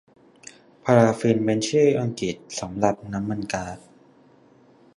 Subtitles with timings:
[0.83, 3.77] พาราฟินเป็นชื่ออังกฤษสำหรับน้ำมันก๊าด